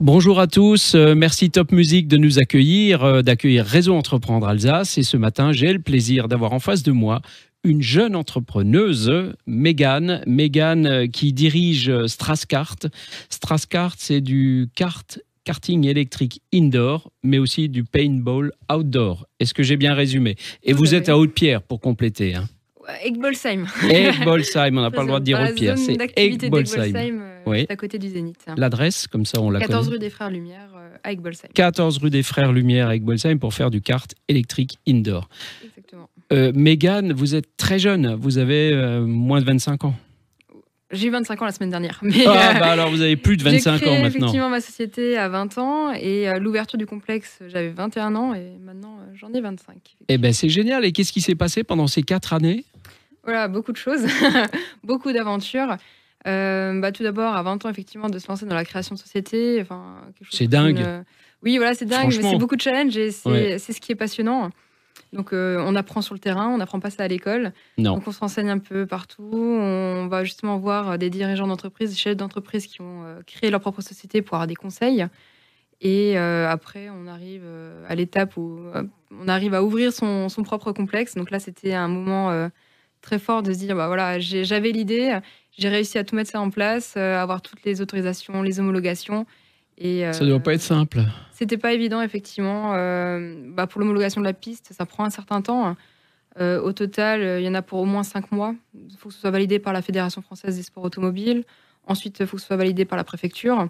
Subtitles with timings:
[0.00, 4.96] Bonjour à tous, euh, merci Top Music de nous accueillir, euh, d'accueillir Réseau Entreprendre Alsace.
[4.96, 7.20] Et ce matin, j'ai le plaisir d'avoir en face de moi
[7.64, 12.76] une jeune entrepreneuse, Mégane, Mégane euh, qui dirige Strasskart.
[13.28, 19.26] Strasskart, c'est du kart karting électrique indoor, mais aussi du paintball outdoor.
[19.40, 20.36] Est-ce que j'ai bien résumé?
[20.62, 22.36] Et vous êtes à Haute-Pierre pour compléter.
[22.36, 22.48] Hein.
[23.02, 23.66] Egbolsheim.
[23.90, 27.37] Egbolsheim, on n'a pas le droit de dire Haute-Pierre, c'est Egbolsheim.
[27.48, 27.66] Euh, oui.
[27.68, 28.44] à côté du Zénith.
[28.56, 31.50] L'adresse, comme ça on la 14 rue des Frères Lumière euh, à Egbolsheim.
[31.54, 35.28] 14 rue des Frères Lumière à Egbolsheim pour faire du kart électrique indoor.
[35.64, 36.08] Exactement.
[36.32, 39.94] Euh, Mégane, vous êtes très jeune, vous avez euh, moins de 25 ans.
[40.90, 41.98] J'ai eu 25 ans la semaine dernière.
[42.02, 43.96] Mais ah, bah alors vous avez plus de 25 ans maintenant.
[43.98, 48.56] J'ai effectivement ma société à 20 ans et l'ouverture du complexe, j'avais 21 ans et
[48.64, 49.76] maintenant j'en ai 25.
[50.08, 50.86] Eh ben c'est génial.
[50.86, 52.64] Et qu'est-ce qui s'est passé pendant ces quatre années?
[53.22, 54.06] Voilà, beaucoup de choses,
[54.82, 55.76] beaucoup d'aventures.
[56.26, 59.00] Euh, bah, tout d'abord, à 20 ans, effectivement, de se lancer dans la création de
[59.00, 59.60] société.
[59.62, 59.96] Enfin,
[60.30, 60.84] c'est dingue.
[61.42, 64.50] Oui, voilà, c'est dingue, mais c'est beaucoup de challenge et c'est ce qui est passionnant.
[65.12, 67.52] Donc, euh, on apprend sur le terrain, on n'apprend pas ça à l'école.
[67.78, 69.30] Donc, on se renseigne un peu partout.
[69.32, 73.60] On va justement voir des dirigeants d'entreprise, des chefs d'entreprise qui ont euh, créé leur
[73.60, 75.06] propre société pour avoir des conseils.
[75.80, 77.44] Et après, on arrive
[77.88, 78.58] à l'étape où
[79.12, 81.14] on arrive à ouvrir son, son, propre complexe.
[81.14, 82.50] Donc là, c'était un moment
[83.00, 85.16] très fort de se dire, bah voilà, j'avais l'idée,
[85.58, 89.26] j'ai réussi à tout mettre ça en place, euh, avoir toutes les autorisations, les homologations.
[89.76, 91.00] Et, euh, ça ne doit pas être simple.
[91.32, 92.74] C'était pas évident, effectivement.
[92.74, 95.76] Euh, bah, pour l'homologation de la piste, ça prend un certain temps.
[96.40, 98.54] au total, il y en a pour au moins cinq mois.
[98.74, 101.42] Il faut que ce soit validé par la Fédération française des sports automobiles.
[101.84, 103.68] Ensuite, il faut que ce soit validé par la préfecture.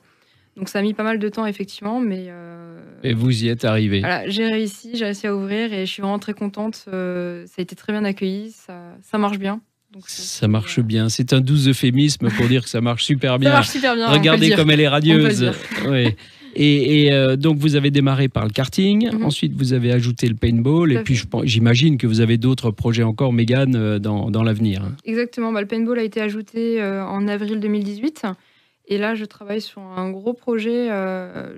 [0.56, 2.31] Donc ça a mis pas mal de temps, effectivement, mais...
[3.03, 6.03] et vous y êtes arrivé voilà, J'ai réussi, j'ai réussi à ouvrir et je suis
[6.03, 6.75] vraiment très contente.
[6.75, 9.62] ça a été très bien accueilli, ça, ça marche bien
[10.06, 11.08] ça marche bien.
[11.08, 13.50] C'est un doux euphémisme pour dire que ça marche super bien.
[13.50, 14.09] Ça marche super bien.
[14.09, 15.53] Regardez comme elle est radieuse.
[16.54, 19.12] Et, euh, donc, vous avez démarré par le karting.
[19.12, 19.25] Mhm.
[19.25, 20.93] Ensuite, vous avez ajouté le paintball.
[20.93, 24.82] et puis, j'imagine que vous avez d'autres projets encore, Mégane, euh, dans, dans l'avenir.
[24.82, 24.97] Hein.
[25.04, 25.53] Exactement.
[25.53, 28.27] Bah, le paintball a été ajouté euh, en avril 2018.
[28.91, 30.88] Et là, je travaille sur un gros projet.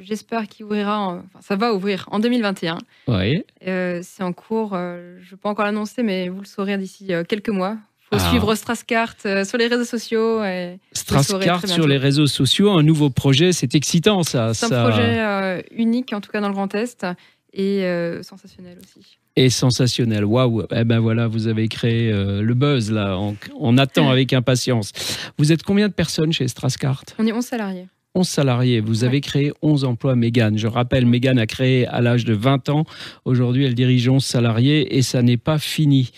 [0.00, 0.98] J'espère qu'il ouvrira.
[0.98, 2.78] Enfin, ça va ouvrir en 2021.
[3.06, 3.44] Oui.
[3.62, 4.70] C'est en cours.
[4.72, 7.76] je ne peux pas encore l'annoncer, mais vous le saurez d'ici quelques mois
[8.12, 8.28] faut ah.
[8.28, 10.42] suivre Strascart euh, sur les réseaux sociaux.
[10.44, 14.52] Et Strascart sur les réseaux sociaux, un nouveau projet, c'est excitant ça.
[14.52, 17.06] C'est un projet euh, unique, en tout cas dans le Grand Est,
[17.52, 19.18] et euh, sensationnel aussi.
[19.36, 20.64] Et sensationnel, waouh!
[20.74, 23.16] Eh ben voilà, vous avez créé le buzz là.
[23.58, 24.92] On, attend avec impatience.
[25.38, 27.04] Vous êtes combien de personnes chez Strascart?
[27.18, 27.86] On est 11 salariés.
[28.16, 28.80] 11 salariés.
[28.80, 30.58] Vous avez créé 11 emplois Mégane.
[30.58, 32.84] Je rappelle, Mégane a créé à l'âge de 20 ans.
[33.24, 36.10] Aujourd'hui, elle dirige 11 salariés et ça n'est pas fini.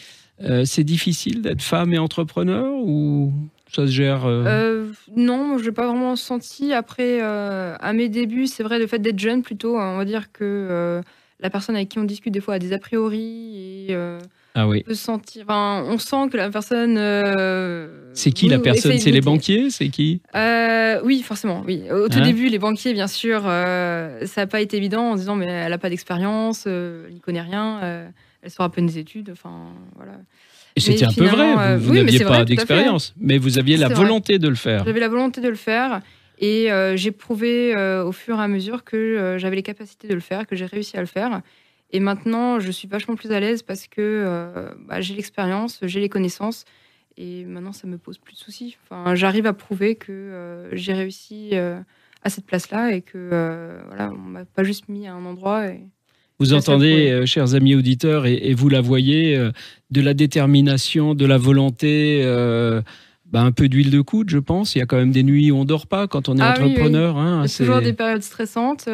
[0.42, 3.32] Euh, c'est difficile d'être femme et entrepreneur ou
[3.72, 6.72] ça se gère euh euh, Non, je l'ai pas vraiment senti.
[6.72, 11.00] Après, à mes débuts, c'est vrai, le fait d'être jeune plutôt, on va dire que
[11.41, 13.97] la personne avec qui on discute des fois a des a priori et
[14.54, 14.82] ah oui.
[14.82, 16.96] peut sentir, on sent que la personne.
[18.14, 20.20] c'est qui la personne C'est les banquiers C'est qui
[21.04, 21.62] Oui, forcément.
[21.66, 21.82] Oui.
[21.90, 25.36] Au tout hein début, les banquiers, bien sûr, ça n'a pas été évident en disant
[25.36, 28.10] mais elle n'a pas d'expérience, elle n'y connaît rien
[28.42, 29.30] elle sort à peine des études.
[29.32, 30.12] Enfin, voilà.
[30.74, 34.38] Et c'était un peu vrai, vous, euh, n'aviez pas d'expérience, mais vous aviez la volonté
[34.38, 34.84] de le faire.
[34.84, 36.00] J'avais la volonté de le faire
[36.38, 40.14] et euh, j'ai prouvé euh, au fur et à mesure que j'avais les capacités de
[40.14, 41.42] le faire, que j'ai réussi à le faire.
[41.92, 46.08] Et maintenant, je suis vachement plus à l'aise parce que bah, j'ai l'expérience, j'ai les
[46.08, 46.64] connaissances
[47.19, 48.76] et maintenant, ça me pose plus de soucis.
[48.84, 54.44] Enfin, j'arrive à prouver que j'ai réussi à cette place-là et que voilà, on m'a
[54.47, 55.66] pas juste mis à un endroit.
[55.66, 55.82] Et...
[56.42, 59.52] Vous entendez, euh, chers amis auditeurs, et, vous la voyez, euh,
[59.92, 62.82] de la détermination, de la volonté, euh,
[63.31, 64.75] bah, un peu d'huile de coude, je pense.
[64.75, 66.42] Il y a quand même des nuits où on ne dort pas quand on est
[66.42, 67.16] ah entrepreneur.
[67.16, 68.88] Hein, il y a toujours des périodes stressantes,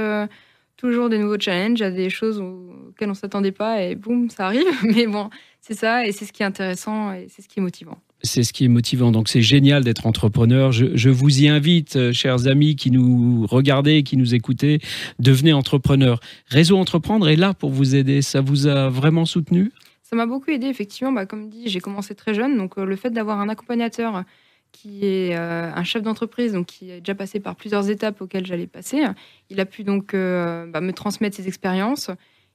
[0.79, 4.47] toujours des nouveaux challenges, a des choses auxquelles on ne s'attendait pas et boum, ça
[4.47, 4.67] arrive.
[4.83, 5.29] Mais bon,
[5.61, 8.43] c'est ça et c'est ce qui est intéressant et c'est ce qui est motivant c'est
[8.43, 9.13] ce qui est motivant.
[9.13, 10.73] Donc c'est génial d'être entrepreneur.
[10.73, 14.81] Je, vous y invite, euh, chers amis qui nous regardez, qui nous écoutez,
[15.19, 16.21] devenez entrepreneur.
[16.49, 18.23] Réseau Entreprendre est là pour vous aider.
[18.23, 19.71] Ça vous a vraiment soutenu?
[20.03, 21.13] Ça m'a beaucoup aidé, effectivement.
[21.13, 22.57] Bah, comme dit, j'ai commencé très jeune.
[22.57, 24.25] Donc euh, le fait d'avoir un accompagnateur
[24.73, 28.47] qui est euh, un chef d'entreprise, donc qui a déjà passé par plusieurs étapes auxquelles
[28.47, 29.05] j'allais passer,
[29.51, 32.11] il a pu donc bah, me transmettre ses expériences.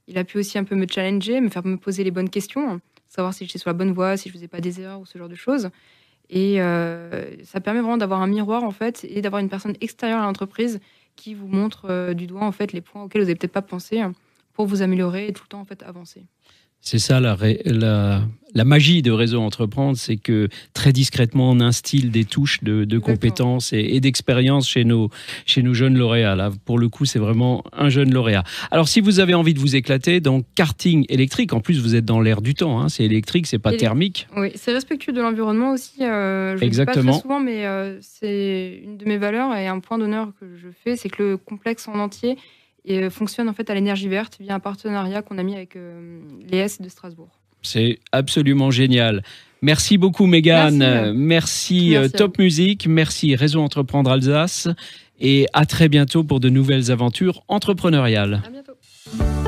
[0.07, 2.81] Il a pu aussi un peu me challenger, me faire me poser les bonnes questions
[3.13, 5.17] savoir si j'étais sur la bonne voie, si je faisais pas des erreurs ou ce
[5.17, 5.69] genre de choses.
[6.29, 10.19] Et euh, ça permet vraiment d'avoir un miroir en fait et d'avoir une personne extérieure
[10.19, 10.79] à l'entreprise
[11.15, 13.61] qui vous montre euh, du doigt en fait les points auxquels vous n'avez peut-être pas
[13.61, 14.01] pensé
[14.53, 16.25] pour vous améliorer et tout le temps en fait avancer.
[16.85, 18.21] C'est ça la, la,
[18.53, 23.71] la magie de Réseau Entreprendre, c'est que très discrètement, on instille des touches de, compétences
[23.71, 25.09] et, d'expérience chez nos,
[25.45, 26.35] chez nos jeunes lauréats.
[26.35, 28.43] Là, pour le coup, c'est vraiment un jeune lauréat.
[28.69, 32.03] Alors, si vous avez envie de vous éclater, donc karting électrique, en plus, vous êtes
[32.03, 32.81] dans l'air du temps.
[32.81, 34.27] Hein, c'est électrique, c'est pas thermique.
[34.35, 36.03] Oui, c'est respectueux de l'environnement aussi.
[36.03, 37.05] Euh, je Exactement.
[37.05, 40.45] pas très souvent, mais euh, c'est une de mes valeurs et un point d'honneur que
[40.61, 42.37] je fais, c'est que le complexe en entier
[42.89, 46.81] euh, fonctionne en fait à l'énergie verte via un partenariat qu'on a mis avec l'ES
[46.81, 47.29] de Strasbourg.
[47.61, 49.23] C'est absolument génial.
[49.63, 51.13] Merci beaucoup, Mégane.
[51.13, 52.85] Merci, euh, Top Music.
[52.85, 54.67] Merci, Réseau Entreprendre Alsace.
[55.21, 58.41] Et à très bientôt pour de nouvelles aventures entrepreneuriales.
[58.45, 59.42] À bientôt.